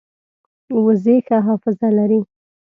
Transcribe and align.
وزې 0.85 1.15
ښه 1.25 1.37
حافظه 1.47 1.87
لري 1.97 2.21